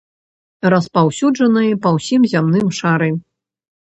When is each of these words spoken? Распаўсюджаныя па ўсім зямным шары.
Распаўсюджаныя 0.73 1.75
па 1.83 1.89
ўсім 1.97 2.25
зямным 2.31 2.67
шары. 2.79 3.11